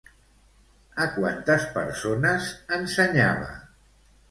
[1.05, 2.49] A quantes persones
[2.81, 3.55] ensenyava?